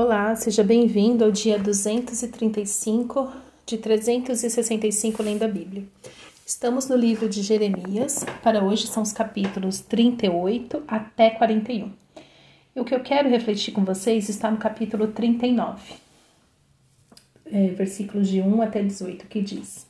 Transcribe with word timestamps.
Olá, 0.00 0.32
seja 0.36 0.62
bem-vindo 0.62 1.24
ao 1.24 1.32
dia 1.32 1.58
235 1.58 3.32
de 3.66 3.78
365 3.78 5.20
lendo 5.24 5.42
a 5.42 5.48
Bíblia. 5.48 5.82
Estamos 6.46 6.88
no 6.88 6.94
livro 6.94 7.28
de 7.28 7.42
Jeremias, 7.42 8.24
para 8.40 8.62
hoje 8.62 8.86
são 8.86 9.02
os 9.02 9.12
capítulos 9.12 9.80
38 9.80 10.84
até 10.86 11.30
41. 11.30 11.90
E 12.76 12.80
o 12.80 12.84
que 12.84 12.94
eu 12.94 13.00
quero 13.00 13.28
refletir 13.28 13.72
com 13.72 13.84
vocês 13.84 14.28
está 14.28 14.48
no 14.52 14.58
capítulo 14.58 15.08
39, 15.08 15.82
é, 17.46 17.66
versículos 17.70 18.28
de 18.28 18.40
1 18.40 18.62
até 18.62 18.80
18, 18.80 19.26
que 19.26 19.42
diz: 19.42 19.84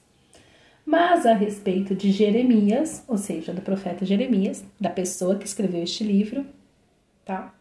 Mas 0.86 1.27
a 1.27 1.34
respeito 1.34 1.95
de 1.95 2.12
Jeremias, 2.12 3.04
ou 3.06 3.18
seja, 3.18 3.52
do 3.52 3.61
profeta 3.61 4.06
Jeremias, 4.06 4.64
da 4.80 4.88
pessoa 4.88 5.36
que 5.36 5.45
escreveu 5.45 5.82
este 5.82 6.02
livro, 6.02 6.46
tá? 7.27 7.52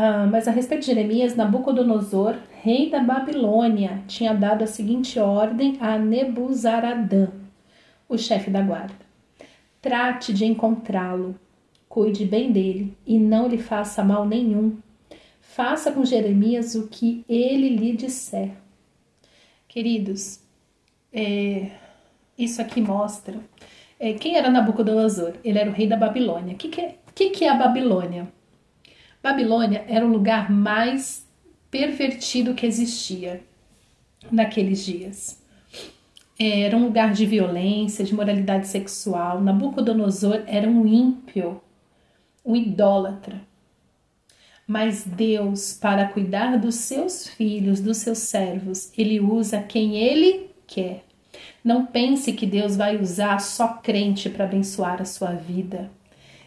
Ah, 0.00 0.28
mas 0.30 0.46
a 0.46 0.52
respeito 0.52 0.82
de 0.82 0.86
Jeremias, 0.86 1.34
Nabucodonosor, 1.34 2.36
rei 2.62 2.88
da 2.88 3.02
Babilônia, 3.02 4.00
tinha 4.06 4.32
dado 4.32 4.62
a 4.62 4.66
seguinte 4.68 5.18
ordem 5.18 5.76
a 5.80 5.98
Nebuzaradã, 5.98 7.26
o 8.08 8.16
chefe 8.16 8.48
da 8.48 8.62
guarda: 8.62 8.94
Trate 9.82 10.32
de 10.32 10.44
encontrá-lo, 10.44 11.34
cuide 11.88 12.24
bem 12.24 12.52
dele 12.52 12.96
e 13.04 13.18
não 13.18 13.48
lhe 13.48 13.58
faça 13.58 14.04
mal 14.04 14.24
nenhum. 14.24 14.78
Faça 15.40 15.90
com 15.90 16.04
Jeremias 16.04 16.76
o 16.76 16.86
que 16.86 17.24
ele 17.28 17.68
lhe 17.68 17.96
disser. 17.96 18.52
Queridos, 19.66 20.38
é, 21.12 21.72
isso 22.38 22.62
aqui 22.62 22.80
mostra 22.80 23.40
é, 23.98 24.12
quem 24.12 24.36
era 24.36 24.48
Nabucodonosor. 24.48 25.32
Ele 25.42 25.58
era 25.58 25.68
o 25.68 25.74
rei 25.74 25.88
da 25.88 25.96
Babilônia. 25.96 26.54
O 26.54 26.56
que, 26.56 26.68
que, 26.68 26.94
que, 27.16 27.30
que 27.30 27.44
é 27.44 27.48
a 27.48 27.54
Babilônia? 27.54 28.37
Babilônia 29.22 29.84
era 29.88 30.06
o 30.06 30.10
lugar 30.10 30.50
mais 30.50 31.26
pervertido 31.70 32.54
que 32.54 32.66
existia 32.66 33.42
naqueles 34.30 34.84
dias. 34.84 35.42
Era 36.38 36.76
um 36.76 36.84
lugar 36.84 37.12
de 37.12 37.26
violência, 37.26 38.04
de 38.04 38.14
moralidade 38.14 38.68
sexual. 38.68 39.40
Nabucodonosor 39.40 40.44
era 40.46 40.68
um 40.68 40.86
ímpio, 40.86 41.60
um 42.44 42.54
idólatra. 42.54 43.40
Mas 44.66 45.02
Deus, 45.04 45.72
para 45.72 46.06
cuidar 46.08 46.56
dos 46.58 46.76
seus 46.76 47.26
filhos, 47.26 47.80
dos 47.80 47.96
seus 47.96 48.18
servos, 48.18 48.92
ele 48.96 49.18
usa 49.18 49.62
quem 49.62 49.96
ele 49.96 50.50
quer. 50.66 51.04
Não 51.64 51.86
pense 51.86 52.32
que 52.32 52.46
Deus 52.46 52.76
vai 52.76 52.96
usar 52.96 53.40
só 53.40 53.68
crente 53.68 54.30
para 54.30 54.44
abençoar 54.44 55.00
a 55.02 55.04
sua 55.04 55.32
vida. 55.32 55.90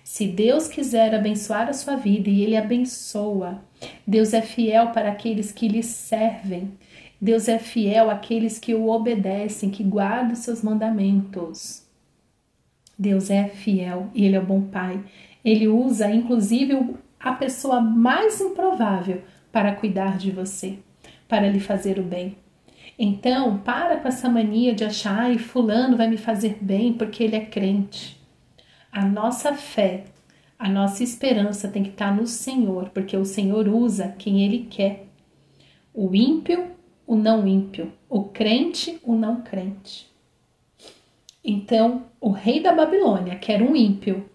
Se 0.04 0.28
Deus 0.28 0.68
quiser 0.68 1.14
abençoar 1.14 1.70
a 1.70 1.74
sua 1.74 1.96
vida 1.96 2.30
e 2.30 2.42
Ele 2.44 2.58
abençoa, 2.58 3.62
Deus 4.06 4.34
é 4.34 4.42
fiel 4.42 4.90
para 4.90 5.10
aqueles 5.10 5.52
que 5.52 5.68
lhe 5.68 5.84
servem. 5.84 6.72
Deus 7.20 7.48
é 7.48 7.60
fiel 7.60 8.10
àqueles 8.10 8.58
que 8.58 8.74
o 8.74 8.90
obedecem, 8.90 9.70
que 9.70 9.84
guardam 9.84 10.34
os 10.34 10.40
seus 10.40 10.62
mandamentos. 10.64 11.86
Deus 12.98 13.30
é 13.30 13.48
fiel 13.48 14.10
e 14.14 14.26
Ele 14.26 14.36
é 14.36 14.40
o 14.40 14.46
bom 14.46 14.62
Pai. 14.62 15.04
Ele 15.44 15.68
usa, 15.68 16.10
inclusive, 16.12 16.96
a 17.20 17.34
pessoa 17.34 17.80
mais 17.80 18.40
improvável 18.42 19.22
para 19.52 19.76
cuidar 19.76 20.18
de 20.18 20.32
você, 20.32 20.78
para 21.28 21.50
lhe 21.50 21.60
fazer 21.60 22.00
o 22.00 22.04
bem. 22.04 22.38
Então, 22.98 23.58
para 23.58 23.98
com 23.98 24.08
essa 24.08 24.30
mania 24.30 24.76
de 24.76 24.84
achar, 24.84 25.22
ai, 25.22 25.38
fulano 25.38 25.98
vai 25.98 26.08
me 26.08 26.18
fazer 26.18 26.58
bem 26.62 26.94
porque 26.94 27.24
ele 27.24 27.36
é 27.36 27.46
crente. 27.46 28.21
A 28.92 29.06
nossa 29.06 29.54
fé, 29.54 30.04
a 30.60 30.68
nossa 30.68 31.02
esperança 31.02 31.70
tem 31.70 31.82
que 31.82 31.92
estar 31.92 32.14
no 32.14 32.28
Senhor, 32.28 32.90
porque 32.90 33.16
o 33.16 33.24
Senhor 33.24 33.66
usa 33.70 34.14
quem 34.20 34.44
Ele 34.44 34.68
quer. 34.70 35.06
O 35.94 36.14
ímpio, 36.14 36.72
o 37.08 37.16
não 37.16 37.48
ímpio, 37.48 37.90
o 38.10 38.26
crente, 38.26 39.00
o 39.02 39.16
não 39.16 39.42
crente. 39.42 40.12
Então, 41.42 42.04
o 42.20 42.32
rei 42.32 42.62
da 42.62 42.74
Babilônia, 42.74 43.38
que 43.38 43.50
era 43.52 43.64
um 43.64 43.78
ímpio, 43.78 44.30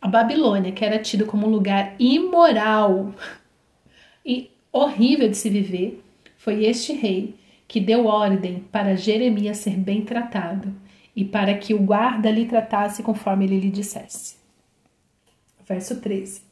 a 0.00 0.08
Babilônia, 0.08 0.72
que 0.72 0.84
era 0.84 0.98
tido 0.98 1.24
como 1.24 1.46
um 1.46 1.50
lugar 1.50 1.94
imoral 1.96 3.14
e 4.26 4.50
horrível 4.72 5.28
de 5.28 5.36
se 5.36 5.48
viver, 5.48 6.02
foi 6.36 6.64
este 6.64 6.92
rei 6.92 7.36
que 7.68 7.78
deu 7.78 8.06
ordem 8.06 8.64
para 8.72 8.96
Jeremias 8.96 9.58
ser 9.58 9.76
bem 9.76 10.04
tratado 10.04 10.81
e 11.14 11.24
para 11.24 11.56
que 11.56 11.74
o 11.74 11.78
guarda 11.78 12.30
lhe 12.30 12.46
tratasse 12.46 13.02
conforme 13.02 13.44
ele 13.44 13.60
lhe 13.60 13.70
dissesse. 13.70 14.36
Verso 15.66 16.00
13. 16.00 16.42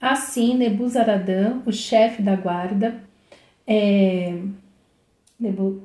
Assim, 0.00 0.56
Nebuzaradã, 0.56 1.60
o 1.66 1.72
chefe 1.72 2.22
da 2.22 2.34
guarda, 2.34 3.02
é, 3.66 4.38
Nebu, 5.38 5.82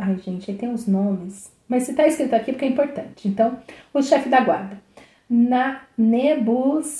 ai 0.00 0.18
gente, 0.18 0.50
aí 0.50 0.56
tem 0.56 0.68
uns 0.68 0.86
nomes, 0.86 1.52
mas 1.68 1.84
se 1.84 1.92
está 1.92 2.06
escrito 2.06 2.34
aqui 2.34 2.52
porque 2.52 2.64
é 2.64 2.68
importante. 2.68 3.28
Então, 3.28 3.58
o 3.92 4.02
chefe 4.02 4.28
da 4.28 4.40
guarda, 4.40 4.78
na 5.28 5.82
Nebuzazban, 5.96 6.94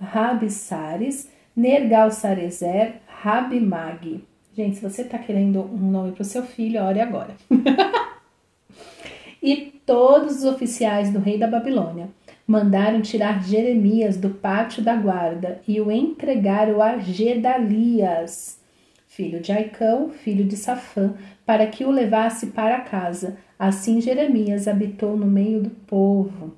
Rabissares, 0.00 1.30
Nergal-Sarezer, 1.56 2.94
Rabimag. 3.06 4.24
Gente, 4.54 4.76
se 4.76 4.82
você 4.82 5.02
está 5.02 5.18
querendo 5.18 5.60
um 5.62 5.90
nome 5.90 6.12
para 6.12 6.22
o 6.22 6.24
seu 6.24 6.42
filho, 6.42 6.82
ore 6.82 7.00
agora. 7.00 7.34
E 9.46 9.80
todos 9.86 10.38
os 10.38 10.44
oficiais 10.44 11.12
do 11.12 11.20
rei 11.20 11.38
da 11.38 11.46
Babilônia 11.46 12.08
mandaram 12.44 13.00
tirar 13.00 13.44
Jeremias 13.44 14.16
do 14.16 14.30
pátio 14.30 14.82
da 14.82 14.96
guarda 14.96 15.60
e 15.68 15.80
o 15.80 15.88
entregaram 15.88 16.82
a 16.82 16.98
Gedalias, 16.98 18.60
filho 19.06 19.38
de 19.38 19.52
Aicão, 19.52 20.10
filho 20.10 20.44
de 20.44 20.56
Safã, 20.56 21.14
para 21.46 21.64
que 21.68 21.84
o 21.84 21.92
levasse 21.92 22.48
para 22.48 22.80
casa. 22.80 23.36
Assim 23.56 24.00
Jeremias 24.00 24.66
habitou 24.66 25.16
no 25.16 25.26
meio 25.26 25.62
do 25.62 25.70
povo. 25.70 26.56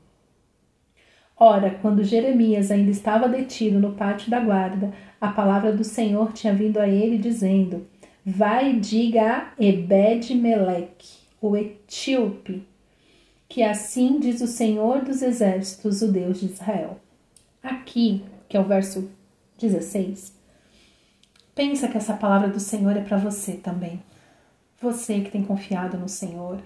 Ora, 1.37 1.77
quando 1.83 2.03
Jeremias 2.03 2.71
ainda 2.71 2.91
estava 2.91 3.29
detido 3.29 3.79
no 3.79 3.93
pátio 3.93 4.31
da 4.31 4.41
guarda, 4.41 4.95
a 5.21 5.29
palavra 5.29 5.73
do 5.73 5.85
Senhor 5.85 6.33
tinha 6.33 6.55
vindo 6.55 6.81
a 6.81 6.89
ele, 6.89 7.19
dizendo: 7.19 7.87
Vai 8.25 8.71
e 8.71 8.81
diga 8.81 9.31
a 9.31 9.63
Ebed-Meleque, 9.63 11.19
o 11.39 11.55
etíope, 11.55 12.67
que 13.49 13.63
assim 13.63 14.21
diz 14.21 14.43
o 14.43 14.47
Senhor 14.47 15.03
dos 15.03 15.23
Exércitos, 15.23 16.03
o 16.03 16.13
Deus 16.13 16.41
de 16.41 16.47
Israel. 16.47 17.01
Aqui, 17.63 18.23
que 18.49 18.57
é 18.57 18.61
o 18.61 18.65
verso 18.65 19.11
16, 19.59 20.35
pensa 21.55 21.89
que 21.89 21.97
essa 21.97 22.15
palavra 22.15 22.49
do 22.49 22.61
Senhor 22.61 22.97
é 22.97 23.01
para 23.01 23.17
você 23.17 23.53
também. 23.55 24.03
Você 24.81 25.21
que 25.21 25.31
tem 25.31 25.43
confiado 25.43 25.97
no 25.97 26.09
Senhor, 26.09 26.61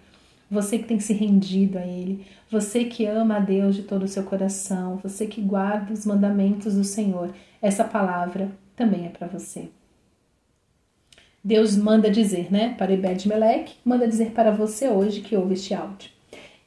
você 0.50 0.76
que 0.76 0.84
tem 0.84 1.00
se 1.00 1.14
rendido 1.14 1.78
a 1.78 1.86
Ele, 1.86 2.26
você 2.50 2.84
que 2.84 3.06
ama 3.06 3.36
a 3.36 3.40
Deus 3.40 3.76
de 3.76 3.84
todo 3.84 4.02
o 4.02 4.08
seu 4.08 4.24
coração, 4.24 4.98
você 5.02 5.26
que 5.26 5.40
guarda 5.40 5.94
os 5.94 6.04
mandamentos 6.04 6.74
do 6.74 6.84
Senhor, 6.84 7.32
essa 7.62 7.84
palavra 7.84 8.50
também 8.76 9.06
é 9.06 9.08
para 9.08 9.28
você. 9.28 9.70
Deus 11.42 11.76
manda 11.76 12.10
dizer, 12.10 12.52
né, 12.52 12.74
para 12.76 12.92
Ebed-Meleque, 12.92 13.76
manda 13.84 14.06
dizer 14.06 14.32
para 14.32 14.50
você 14.50 14.88
hoje 14.88 15.22
que 15.22 15.36
ouve 15.36 15.54
este 15.54 15.72
áudio. 15.72 16.10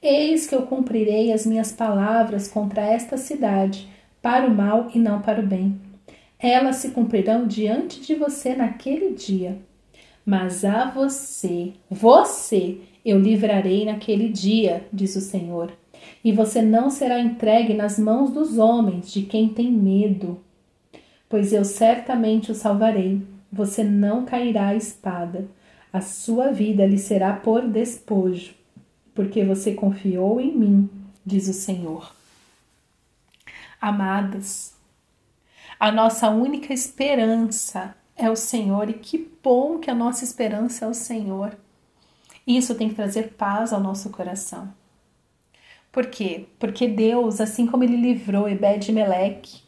Eis 0.07 0.45
que 0.45 0.53
eu 0.53 0.61
cumprirei 0.61 1.33
as 1.33 1.47
minhas 1.47 1.71
palavras 1.71 2.47
contra 2.47 2.83
esta 2.83 3.17
cidade, 3.17 3.89
para 4.21 4.45
o 4.45 4.53
mal 4.53 4.88
e 4.93 4.99
não 4.99 5.19
para 5.19 5.41
o 5.41 5.47
bem. 5.47 5.81
Elas 6.38 6.75
se 6.75 6.91
cumprirão 6.91 7.47
diante 7.47 7.99
de 8.01 8.13
você 8.13 8.55
naquele 8.55 9.16
dia. 9.16 9.57
Mas 10.23 10.63
a 10.63 10.91
você, 10.91 11.73
você, 11.89 12.77
eu 13.03 13.17
livrarei 13.19 13.83
naquele 13.83 14.29
dia, 14.29 14.85
diz 14.93 15.16
o 15.16 15.21
Senhor. 15.21 15.73
E 16.23 16.31
você 16.31 16.61
não 16.61 16.91
será 16.91 17.19
entregue 17.19 17.73
nas 17.73 17.97
mãos 17.97 18.29
dos 18.29 18.59
homens, 18.59 19.11
de 19.11 19.23
quem 19.23 19.49
tem 19.49 19.72
medo. 19.72 20.39
Pois 21.27 21.51
eu 21.51 21.66
certamente 21.66 22.51
o 22.51 22.55
salvarei. 22.55 23.23
Você 23.51 23.84
não 23.84 24.23
cairá 24.23 24.67
à 24.67 24.75
espada. 24.75 25.47
A 25.91 25.99
sua 25.99 26.51
vida 26.51 26.85
lhe 26.85 26.99
será 26.99 27.34
por 27.34 27.67
despojo 27.67 28.53
porque 29.16 29.44
você 29.44 29.73
confiou 29.73 30.40
em 30.40 30.56
mim, 30.56 30.90
diz 31.26 31.47
o 31.47 31.53
Senhor. 31.53 32.14
Amadas, 33.82 34.76
a 35.79 35.91
nossa 35.91 36.29
única 36.29 36.73
esperança 36.73 37.96
é 38.16 38.29
o 38.29 38.35
Senhor 38.35 38.90
e 38.90 38.94
que 38.94 39.17
bom 39.41 39.79
que 39.79 39.90
a 39.90 39.96
nossa 39.96 40.23
esperança 40.23 40.85
é 40.85 40.88
o 40.88 40.94
Senhor. 40.94 41.58
Isso 42.46 42.76
tem 42.76 42.90
que 42.90 42.96
trazer 42.96 43.34
paz 43.34 43.73
ao 43.73 43.79
nosso 43.79 44.09
coração. 44.09 44.72
Por 45.91 46.08
quê? 46.08 46.46
Porque 46.59 46.88
Deus, 46.88 47.40
assim 47.40 47.66
como 47.66 47.84
ele 47.84 47.96
livrou 47.96 48.50
Ebed-Meleque, 48.50 49.61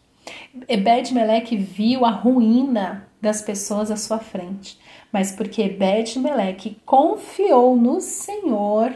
Ebed-Meleque 0.67 1.55
viu 1.55 2.05
a 2.05 2.11
ruína 2.11 3.07
das 3.21 3.41
pessoas 3.41 3.89
à 3.89 3.95
sua 3.95 4.19
frente, 4.19 4.77
mas 5.11 5.31
porque 5.31 5.61
Ebed-Meleque 5.61 6.77
confiou 6.85 7.75
no 7.75 8.01
Senhor, 8.01 8.93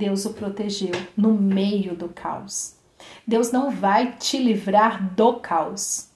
Deus 0.00 0.24
o 0.24 0.32
protegeu 0.32 0.92
no 1.14 1.34
meio 1.34 1.94
do 1.94 2.08
caos. 2.08 2.74
Deus 3.26 3.52
não 3.52 3.70
vai 3.70 4.12
te 4.16 4.38
livrar 4.38 5.14
do 5.14 5.34
caos. 5.34 6.08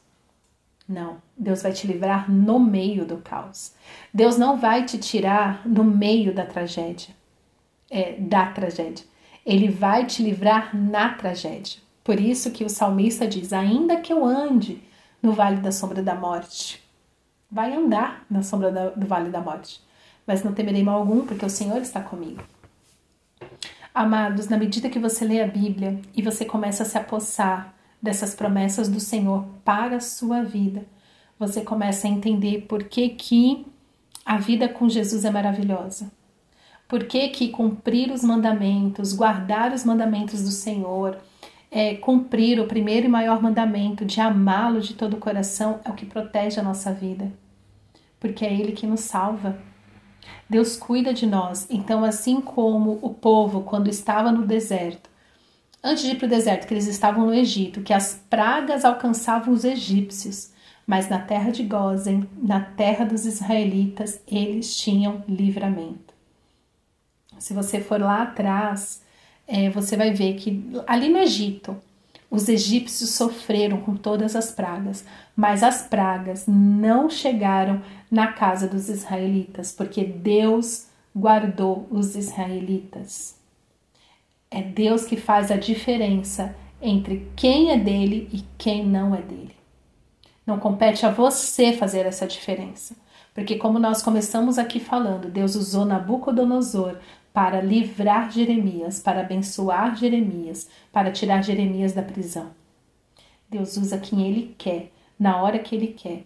Não, 0.88 1.18
Deus 1.36 1.62
vai 1.62 1.72
te 1.72 1.86
livrar 1.86 2.30
no 2.30 2.58
meio 2.58 3.04
do 3.04 3.18
caos. 3.18 3.74
Deus 4.12 4.38
não 4.38 4.56
vai 4.56 4.86
te 4.86 4.96
tirar 4.96 5.68
no 5.68 5.84
meio 5.84 6.34
da 6.34 6.46
tragédia, 6.46 7.14
é, 7.90 8.12
da 8.12 8.46
tragédia. 8.46 9.04
Ele 9.44 9.68
vai 9.68 10.06
te 10.06 10.22
livrar 10.22 10.74
na 10.74 11.10
tragédia. 11.10 11.78
Por 12.02 12.18
isso 12.18 12.52
que 12.52 12.64
o 12.64 12.70
salmista 12.70 13.26
diz: 13.26 13.52
ainda 13.52 14.00
que 14.00 14.14
eu 14.14 14.24
ande 14.24 14.82
no 15.22 15.32
vale 15.32 15.58
da 15.58 15.70
sombra 15.70 16.02
da 16.02 16.14
morte, 16.14 16.82
vai 17.50 17.74
andar 17.74 18.24
na 18.30 18.42
sombra 18.42 18.72
da, 18.72 18.88
do 18.90 19.06
vale 19.06 19.28
da 19.28 19.42
morte, 19.42 19.82
mas 20.26 20.42
não 20.42 20.54
temerei 20.54 20.82
mal 20.82 21.00
algum, 21.00 21.26
porque 21.26 21.44
o 21.44 21.50
Senhor 21.50 21.82
está 21.82 22.00
comigo. 22.00 22.42
Amados, 23.94 24.48
na 24.48 24.56
medida 24.56 24.90
que 24.90 24.98
você 24.98 25.24
lê 25.24 25.40
a 25.40 25.46
Bíblia 25.46 26.00
e 26.16 26.20
você 26.20 26.44
começa 26.44 26.82
a 26.82 26.86
se 26.86 26.98
apossar 26.98 27.72
dessas 28.02 28.34
promessas 28.34 28.88
do 28.88 28.98
Senhor 28.98 29.44
para 29.64 29.98
a 29.98 30.00
sua 30.00 30.42
vida, 30.42 30.84
você 31.38 31.60
começa 31.60 32.08
a 32.08 32.10
entender 32.10 32.62
por 32.62 32.82
que, 32.82 33.10
que 33.10 33.64
a 34.26 34.36
vida 34.36 34.68
com 34.68 34.88
Jesus 34.88 35.24
é 35.24 35.30
maravilhosa. 35.30 36.10
Por 36.88 37.04
que, 37.04 37.28
que 37.28 37.50
cumprir 37.50 38.10
os 38.10 38.24
mandamentos, 38.24 39.12
guardar 39.12 39.72
os 39.72 39.84
mandamentos 39.84 40.42
do 40.42 40.50
Senhor, 40.50 41.16
é, 41.70 41.94
cumprir 41.94 42.58
o 42.58 42.66
primeiro 42.66 43.06
e 43.06 43.08
maior 43.08 43.40
mandamento 43.40 44.04
de 44.04 44.20
amá-lo 44.20 44.80
de 44.80 44.94
todo 44.94 45.14
o 45.14 45.20
coração 45.20 45.78
é 45.84 45.90
o 45.90 45.94
que 45.94 46.04
protege 46.04 46.58
a 46.58 46.64
nossa 46.64 46.92
vida. 46.92 47.32
Porque 48.18 48.44
é 48.44 48.52
Ele 48.52 48.72
que 48.72 48.88
nos 48.88 49.02
salva. 49.02 49.56
Deus 50.48 50.76
cuida 50.76 51.12
de 51.12 51.26
nós. 51.26 51.66
Então, 51.70 52.04
assim 52.04 52.40
como 52.40 52.98
o 53.02 53.10
povo, 53.12 53.62
quando 53.62 53.88
estava 53.88 54.30
no 54.30 54.46
deserto, 54.46 55.10
antes 55.82 56.04
de 56.04 56.12
ir 56.12 56.16
para 56.16 56.26
o 56.26 56.30
deserto, 56.30 56.66
que 56.66 56.74
eles 56.74 56.86
estavam 56.86 57.26
no 57.26 57.34
Egito, 57.34 57.82
que 57.82 57.92
as 57.92 58.22
pragas 58.28 58.84
alcançavam 58.84 59.52
os 59.52 59.64
egípcios, 59.64 60.52
mas 60.86 61.08
na 61.08 61.18
terra 61.18 61.50
de 61.50 61.62
Gozen, 61.62 62.28
na 62.36 62.60
terra 62.60 63.04
dos 63.04 63.24
israelitas, 63.24 64.20
eles 64.26 64.76
tinham 64.76 65.22
livramento. 65.28 66.14
Se 67.38 67.52
você 67.52 67.80
for 67.80 68.00
lá 68.00 68.22
atrás, 68.22 69.02
é, 69.46 69.68
você 69.70 69.96
vai 69.96 70.12
ver 70.12 70.34
que 70.34 70.62
ali 70.86 71.08
no 71.08 71.18
Egito, 71.18 71.76
os 72.34 72.48
egípcios 72.48 73.10
sofreram 73.10 73.80
com 73.80 73.94
todas 73.94 74.34
as 74.34 74.50
pragas, 74.50 75.04
mas 75.36 75.62
as 75.62 75.82
pragas 75.82 76.46
não 76.48 77.08
chegaram 77.08 77.80
na 78.10 78.32
casa 78.32 78.66
dos 78.66 78.88
israelitas, 78.88 79.70
porque 79.70 80.02
Deus 80.02 80.88
guardou 81.14 81.86
os 81.92 82.16
israelitas. 82.16 83.36
É 84.50 84.60
Deus 84.62 85.04
que 85.04 85.16
faz 85.16 85.52
a 85.52 85.56
diferença 85.56 86.56
entre 86.82 87.30
quem 87.36 87.70
é 87.70 87.78
dele 87.78 88.28
e 88.32 88.42
quem 88.58 88.84
não 88.84 89.14
é 89.14 89.22
dele. 89.22 89.54
Não 90.44 90.58
compete 90.58 91.06
a 91.06 91.10
você 91.10 91.72
fazer 91.72 92.04
essa 92.04 92.26
diferença. 92.26 92.96
Porque, 93.32 93.56
como 93.56 93.78
nós 93.78 94.02
começamos 94.02 94.58
aqui 94.58 94.80
falando, 94.80 95.28
Deus 95.28 95.54
usou 95.54 95.84
Nabucodonosor 95.84 96.96
para 97.34 97.60
livrar 97.60 98.30
Jeremias, 98.30 99.00
para 99.00 99.22
abençoar 99.22 99.96
Jeremias, 99.96 100.68
para 100.92 101.10
tirar 101.10 101.42
Jeremias 101.42 101.92
da 101.92 102.00
prisão. 102.00 102.52
Deus 103.50 103.76
usa 103.76 103.98
quem 103.98 104.24
Ele 104.24 104.54
quer, 104.56 104.92
na 105.18 105.42
hora 105.42 105.58
que 105.58 105.74
Ele 105.74 105.88
quer. 105.88 106.22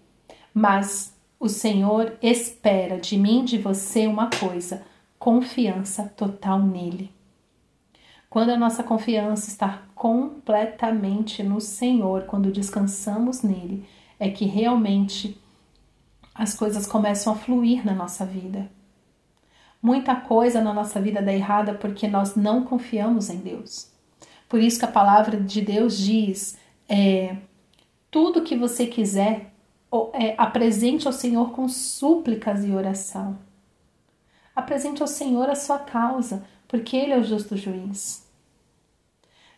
Mas 0.52 1.16
o 1.40 1.48
Senhor 1.48 2.18
espera 2.20 3.00
de 3.00 3.16
mim 3.16 3.42
de 3.42 3.56
você 3.56 4.06
uma 4.06 4.28
coisa: 4.28 4.82
confiança 5.18 6.04
total 6.14 6.58
nele. 6.58 7.10
Quando 8.28 8.50
a 8.50 8.58
nossa 8.58 8.82
confiança 8.82 9.48
está 9.48 9.84
completamente 9.94 11.42
no 11.42 11.58
Senhor, 11.58 12.24
quando 12.24 12.52
descansamos 12.52 13.40
nele, 13.40 13.88
é 14.20 14.28
que 14.28 14.44
realmente 14.44 15.40
as 16.34 16.54
coisas 16.54 16.86
começam 16.86 17.32
a 17.32 17.36
fluir 17.36 17.82
na 17.82 17.94
nossa 17.94 18.26
vida. 18.26 18.70
Muita 19.88 20.14
coisa 20.14 20.60
na 20.60 20.74
nossa 20.74 21.00
vida 21.00 21.22
dá 21.22 21.32
errada 21.32 21.72
porque 21.72 22.06
nós 22.06 22.36
não 22.36 22.62
confiamos 22.62 23.30
em 23.30 23.38
Deus. 23.38 23.90
Por 24.46 24.60
isso 24.60 24.78
que 24.78 24.84
a 24.84 24.92
palavra 24.92 25.40
de 25.40 25.62
Deus 25.62 25.96
diz: 25.96 26.58
é, 26.86 27.38
tudo 28.10 28.42
que 28.42 28.54
você 28.54 28.84
quiser, 28.84 29.50
é, 30.12 30.34
apresente 30.36 31.06
ao 31.06 31.12
Senhor 31.14 31.52
com 31.52 31.66
súplicas 31.70 32.66
e 32.66 32.70
oração. 32.70 33.38
Apresente 34.54 35.00
ao 35.00 35.08
Senhor 35.08 35.48
a 35.48 35.54
sua 35.54 35.78
causa, 35.78 36.44
porque 36.68 36.94
Ele 36.94 37.14
é 37.14 37.18
o 37.18 37.24
justo 37.24 37.56
juiz. 37.56 38.28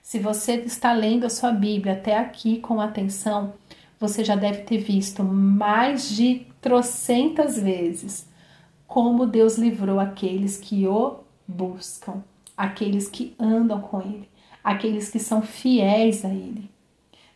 Se 0.01 0.21
você 0.21 0.59
está 0.59 0.93
lendo 0.93 1.27
a 1.27 1.29
sua 1.29 1.51
Bíblia 1.51 1.95
até 1.95 2.17
aqui 2.17 2.61
com 2.61 2.81
atenção, 2.81 3.55
você 3.99 4.23
já 4.23 4.37
deve 4.37 4.63
ter 4.63 4.79
visto 4.79 5.25
mais 5.25 6.09
de 6.09 6.47
trocentas 6.61 7.61
vezes 7.61 8.30
como 8.91 9.25
Deus 9.25 9.57
livrou 9.57 10.01
aqueles 10.01 10.59
que 10.59 10.85
o 10.89 11.21
buscam, 11.47 12.25
aqueles 12.57 13.09
que 13.09 13.37
andam 13.39 13.81
com 13.81 14.01
Ele, 14.01 14.29
aqueles 14.65 15.09
que 15.09 15.21
são 15.21 15.43
fiéis 15.43 16.25
a 16.25 16.29
Ele. 16.29 16.69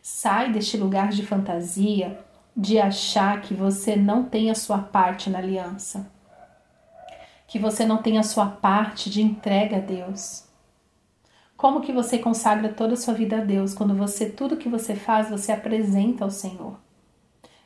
Sai 0.01 0.51
deste 0.51 0.75
lugar 0.75 1.11
de 1.11 1.25
fantasia 1.25 2.19
de 2.53 2.77
achar 2.77 3.41
que 3.41 3.53
você 3.53 3.95
não 3.95 4.25
tem 4.25 4.51
a 4.51 4.55
sua 4.55 4.79
parte 4.79 5.29
na 5.29 5.37
aliança, 5.37 6.11
que 7.47 7.57
você 7.57 7.85
não 7.85 8.01
tem 8.01 8.17
a 8.17 8.23
sua 8.23 8.47
parte 8.47 9.09
de 9.09 9.21
entrega 9.21 9.77
a 9.77 9.79
Deus. 9.79 10.43
Como 11.55 11.79
que 11.79 11.93
você 11.93 12.17
consagra 12.17 12.67
toda 12.67 12.95
a 12.95 12.97
sua 12.97 13.13
vida 13.13 13.37
a 13.37 13.45
Deus 13.45 13.73
quando 13.73 13.95
você 13.95 14.29
tudo 14.29 14.57
que 14.57 14.67
você 14.67 14.93
faz 14.93 15.29
você 15.29 15.53
apresenta 15.53 16.25
ao 16.25 16.29
Senhor? 16.29 16.77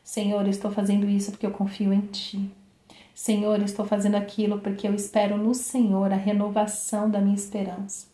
Senhor, 0.04 0.44
eu 0.44 0.52
estou 0.52 0.70
fazendo 0.70 1.10
isso 1.10 1.32
porque 1.32 1.48
eu 1.48 1.52
confio 1.52 1.92
em 1.92 2.02
Ti. 2.02 2.59
Senhor, 3.20 3.62
estou 3.62 3.86
fazendo 3.86 4.16
aquilo 4.16 4.62
porque 4.62 4.88
eu 4.88 4.96
espero 4.96 5.38
no 5.38 5.54
Senhor 5.54 6.10
a 6.14 6.16
renovação 6.16 7.12
da 7.12 7.20
minha 7.20 7.36
esperança. 7.36 8.08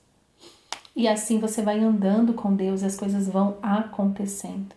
E 0.95 1.07
assim 1.07 1.37
você 1.37 1.61
vai 1.61 1.79
andando 1.79 2.33
com 2.33 2.55
Deus 2.55 2.81
e 2.81 2.85
as 2.85 2.95
coisas 2.95 3.27
vão 3.27 3.59
acontecendo. 3.61 4.73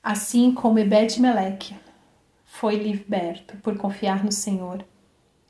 Assim 0.00 0.54
como 0.54 0.78
Ebed 0.78 1.20
Meleque 1.20 1.74
foi 2.44 2.76
liberto 2.76 3.56
por 3.56 3.76
confiar 3.76 4.22
no 4.22 4.30
Senhor, 4.30 4.84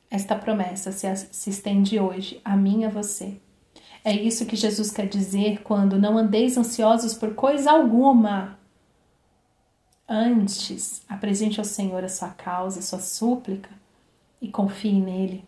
esta 0.09 0.35
promessa 0.35 0.91
se 0.91 1.49
estende 1.51 1.99
hoje 1.99 2.41
a 2.43 2.57
mim 2.57 2.81
e 2.81 2.85
a 2.85 2.89
você. 2.89 3.37
É 4.03 4.11
isso 4.11 4.47
que 4.47 4.55
Jesus 4.55 4.89
quer 4.89 5.07
dizer 5.07 5.61
quando 5.61 5.99
não 5.99 6.17
andeis 6.17 6.57
ansiosos 6.57 7.13
por 7.13 7.35
coisa 7.35 7.69
alguma. 7.69 8.57
Antes, 10.07 11.01
apresente 11.09 11.59
ao 11.59 11.65
Senhor 11.65 12.03
a 12.03 12.09
sua 12.09 12.29
causa, 12.29 12.79
a 12.79 12.83
sua 12.83 12.99
súplica 12.99 13.69
e 14.39 14.49
confie 14.49 15.01
nele. 15.01 15.43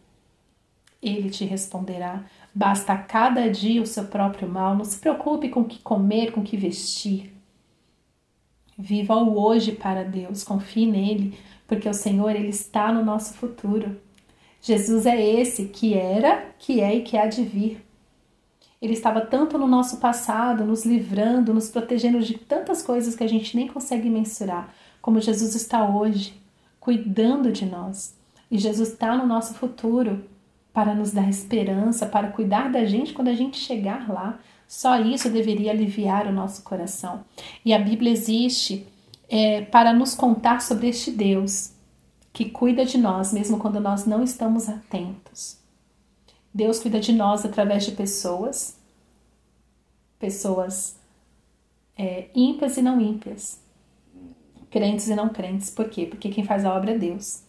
Ele 1.02 1.30
te 1.30 1.46
responderá. 1.46 2.26
Basta 2.54 2.94
a 2.94 2.98
cada 2.98 3.50
dia 3.52 3.82
o 3.82 3.86
seu 3.86 4.06
próprio 4.06 4.48
mal. 4.50 4.76
Não 4.76 4.84
se 4.84 4.98
preocupe 4.98 5.50
com 5.50 5.62
o 5.62 5.66
que 5.66 5.80
comer, 5.80 6.32
com 6.32 6.42
o 6.42 6.44
que 6.44 6.58
vestir. 6.58 7.32
Viva 8.76 9.16
o 9.16 9.40
hoje 9.40 9.74
para 9.74 10.04
Deus. 10.04 10.44
Confie 10.44 10.88
nele, 10.88 11.38
porque 11.68 11.88
o 11.88 11.94
Senhor 11.94 12.32
ele 12.32 12.50
está 12.50 12.92
no 12.92 13.06
nosso 13.06 13.36
futuro. 13.36 14.02
Jesus 14.60 15.06
é 15.06 15.24
esse 15.24 15.66
que 15.66 15.94
era, 15.94 16.48
que 16.58 16.82
é 16.82 16.96
e 16.96 17.04
que 17.04 17.16
há 17.16 17.28
de 17.28 17.44
vir. 17.44 17.87
Ele 18.82 18.94
estava 18.94 19.22
tanto 19.22 19.58
no 19.58 19.68
nosso 19.68 19.98
passado, 19.98 20.64
nos 20.64 20.86
livrando, 20.86 21.54
nos 21.54 21.70
protegendo 21.70 22.22
de 22.22 22.38
tantas 22.38 22.82
coisas 22.82 23.16
que 23.16 23.24
a 23.24 23.28
gente 23.28 23.56
nem 23.56 23.68
consegue 23.68 24.10
mensurar, 24.10 24.74
como 25.02 25.20
Jesus 25.20 25.56
está 25.56 25.88
hoje, 25.88 26.40
cuidando 26.80 27.52
de 27.52 27.66
nós. 27.66 28.16
E 28.50 28.58
Jesus 28.58 28.90
está 28.90 29.18
no 29.18 29.26
nosso 29.26 29.56
futuro 29.56 30.24
para 30.72 30.94
nos 30.94 31.12
dar 31.12 31.28
esperança, 31.28 32.06
para 32.06 32.28
cuidar 32.28 32.72
da 32.72 32.86
gente 32.86 33.14
quando 33.14 33.30
a 33.30 33.34
gente 33.34 33.58
chegar 33.58 34.08
lá. 34.08 34.40
Só 34.68 35.00
isso 35.00 35.30
deveria 35.30 35.72
aliviar 35.72 36.28
o 36.28 36.32
nosso 36.32 36.62
coração. 36.64 37.26
E 37.66 37.74
a 37.74 37.80
Bíblia 37.80 38.12
existe 38.12 38.86
é, 39.28 39.62
para 39.62 39.92
nos 39.92 40.14
contar 40.14 40.62
sobre 40.62 40.88
este 40.88 41.10
Deus 41.10 41.72
que 42.32 42.46
cuida 42.46 42.86
de 42.86 43.00
nós 43.00 43.34
mesmo 43.34 43.58
quando 43.58 43.80
nós 43.80 44.06
não 44.06 44.24
estamos 44.24 44.70
atentos. 44.70 45.58
Deus 46.54 46.80
cuida 46.80 47.00
de 47.00 47.14
nós 47.14 47.46
através 47.46 47.86
de 47.86 47.92
pessoas, 47.92 48.78
pessoas 50.20 50.98
é, 51.98 52.30
ímpias 52.34 52.78
e 52.78 52.82
não 52.82 53.00
ímpias, 53.00 53.60
crentes 54.70 55.08
e 55.08 55.16
não 55.16 55.30
crentes. 55.30 55.70
Por 55.70 55.90
quê? 55.90 56.06
Porque 56.06 56.30
quem 56.30 56.44
faz 56.44 56.66
a 56.66 56.74
obra 56.74 56.92
é 56.92 56.98
Deus. 56.98 57.44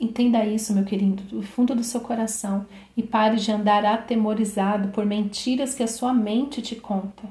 Entenda 0.00 0.44
isso, 0.44 0.72
meu 0.72 0.84
querido, 0.84 1.24
do 1.24 1.42
fundo 1.42 1.74
do 1.74 1.82
seu 1.82 2.00
coração 2.00 2.66
e 2.96 3.02
pare 3.02 3.36
de 3.36 3.50
andar 3.50 3.84
atemorizado 3.84 4.88
por 4.88 5.04
mentiras 5.04 5.74
que 5.74 5.82
a 5.82 5.88
sua 5.88 6.14
mente 6.14 6.62
te 6.62 6.76
conta. 6.76 7.24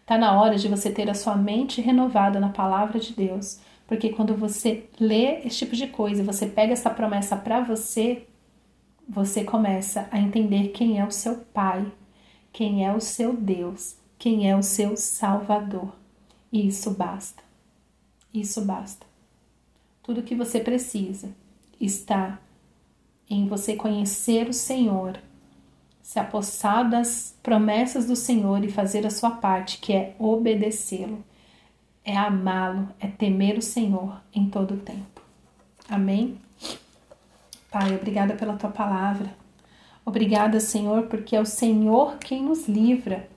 Está 0.00 0.16
na 0.16 0.40
hora 0.40 0.56
de 0.56 0.68
você 0.68 0.90
ter 0.90 1.10
a 1.10 1.14
sua 1.14 1.36
mente 1.36 1.82
renovada 1.82 2.40
na 2.40 2.48
palavra 2.48 2.98
de 2.98 3.12
Deus, 3.12 3.60
porque 3.86 4.08
quando 4.08 4.34
você 4.34 4.88
lê 4.98 5.40
esse 5.44 5.58
tipo 5.58 5.76
de 5.76 5.86
coisa, 5.86 6.24
você 6.24 6.46
pega 6.46 6.72
essa 6.72 6.88
promessa 6.88 7.36
para 7.36 7.60
você, 7.60 8.26
você 9.12 9.44
começa 9.44 10.08
a 10.10 10.18
entender 10.18 10.68
quem 10.68 10.98
é 10.98 11.04
o 11.04 11.10
seu 11.10 11.36
Pai, 11.36 11.86
quem 12.50 12.86
é 12.86 12.94
o 12.94 13.00
seu 13.00 13.36
Deus, 13.36 13.96
quem 14.18 14.50
é 14.50 14.56
o 14.56 14.62
seu 14.62 14.96
Salvador. 14.96 15.92
E 16.50 16.66
isso 16.66 16.90
basta. 16.92 17.42
Isso 18.32 18.62
basta. 18.64 19.04
Tudo 20.02 20.22
que 20.22 20.34
você 20.34 20.60
precisa 20.60 21.28
está 21.78 22.38
em 23.28 23.46
você 23.46 23.76
conhecer 23.76 24.48
o 24.48 24.54
Senhor, 24.54 25.18
se 26.02 26.18
apossar 26.18 26.88
das 26.88 27.36
promessas 27.42 28.06
do 28.06 28.16
Senhor 28.16 28.64
e 28.64 28.72
fazer 28.72 29.06
a 29.06 29.10
sua 29.10 29.32
parte, 29.32 29.76
que 29.78 29.92
é 29.92 30.16
obedecê-lo, 30.18 31.22
é 32.02 32.16
amá-lo, 32.16 32.88
é 32.98 33.08
temer 33.08 33.58
o 33.58 33.62
Senhor 33.62 34.22
em 34.34 34.48
todo 34.48 34.74
o 34.74 34.80
tempo. 34.80 35.20
Amém? 35.86 36.38
Pai, 37.72 37.96
obrigada 37.96 38.34
pela 38.34 38.54
tua 38.54 38.70
palavra. 38.70 39.34
Obrigada, 40.04 40.60
Senhor, 40.60 41.04
porque 41.04 41.34
é 41.34 41.40
o 41.40 41.46
Senhor 41.46 42.18
quem 42.18 42.42
nos 42.42 42.68
livra. 42.68 43.28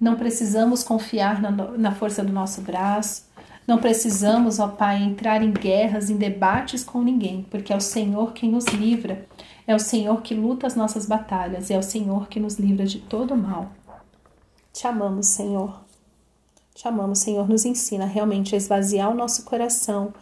Não 0.00 0.14
precisamos 0.14 0.84
confiar 0.84 1.42
na, 1.42 1.50
na 1.50 1.92
força 1.92 2.22
do 2.22 2.32
nosso 2.32 2.60
braço, 2.60 3.26
não 3.66 3.78
precisamos, 3.78 4.58
ó 4.60 4.68
Pai, 4.68 5.02
entrar 5.02 5.42
em 5.42 5.52
guerras, 5.52 6.08
em 6.08 6.16
debates 6.16 6.84
com 6.84 7.02
ninguém, 7.02 7.46
porque 7.50 7.72
é 7.72 7.76
o 7.76 7.80
Senhor 7.80 8.32
quem 8.32 8.50
nos 8.50 8.64
livra, 8.66 9.26
é 9.66 9.74
o 9.74 9.78
Senhor 9.78 10.22
que 10.22 10.34
luta 10.34 10.66
as 10.66 10.76
nossas 10.76 11.04
batalhas, 11.04 11.70
é 11.70 11.76
o 11.76 11.82
Senhor 11.82 12.28
que 12.28 12.38
nos 12.40 12.58
livra 12.58 12.86
de 12.86 13.00
todo 13.00 13.36
mal. 13.36 13.72
Te 14.72 14.86
amamos, 14.86 15.26
Senhor. 15.26 15.80
Te 16.74 16.86
amamos, 16.86 17.18
Senhor. 17.18 17.48
Nos 17.48 17.64
ensina 17.64 18.06
realmente 18.06 18.54
a 18.54 18.58
esvaziar 18.58 19.10
o 19.10 19.14
nosso 19.14 19.44
coração 19.44 20.14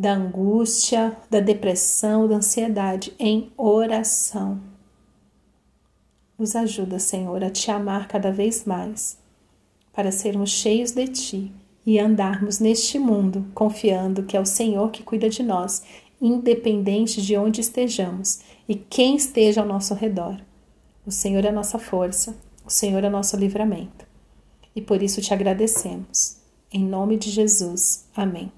da 0.00 0.14
angústia, 0.14 1.14
da 1.28 1.40
depressão, 1.40 2.26
da 2.26 2.36
ansiedade 2.36 3.12
em 3.18 3.52
oração. 3.54 4.58
Nos 6.38 6.56
ajuda, 6.56 6.98
Senhor, 6.98 7.44
a 7.44 7.50
te 7.50 7.70
amar 7.70 8.08
cada 8.08 8.32
vez 8.32 8.64
mais, 8.64 9.18
para 9.92 10.10
sermos 10.10 10.48
cheios 10.48 10.92
de 10.92 11.06
ti 11.06 11.52
e 11.84 11.98
andarmos 11.98 12.60
neste 12.60 12.98
mundo 12.98 13.44
confiando 13.52 14.22
que 14.22 14.34
é 14.34 14.40
o 14.40 14.46
Senhor 14.46 14.90
que 14.90 15.02
cuida 15.02 15.28
de 15.28 15.42
nós, 15.42 15.82
independente 16.18 17.20
de 17.20 17.36
onde 17.36 17.60
estejamos 17.60 18.40
e 18.66 18.74
quem 18.74 19.16
esteja 19.16 19.60
ao 19.60 19.66
nosso 19.66 19.92
redor. 19.92 20.40
O 21.04 21.10
Senhor 21.10 21.44
é 21.44 21.48
a 21.48 21.52
nossa 21.52 21.78
força, 21.78 22.34
o 22.64 22.70
Senhor 22.70 23.04
é 23.04 23.10
nosso 23.10 23.36
livramento. 23.36 24.06
E 24.74 24.80
por 24.80 25.02
isso 25.02 25.20
te 25.20 25.34
agradecemos. 25.34 26.38
Em 26.72 26.82
nome 26.82 27.18
de 27.18 27.28
Jesus. 27.28 28.06
Amém. 28.16 28.50